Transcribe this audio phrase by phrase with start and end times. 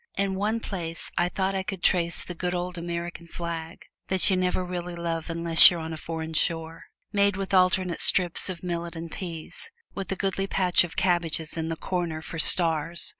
[0.17, 4.35] In one place I thought I could trace the good old American flag (that you
[4.35, 8.63] never really love unless you are on a foreign shore) made with alternate strips of
[8.63, 13.09] millet and peas, with a goodly patch of cabbages in the corner for stars.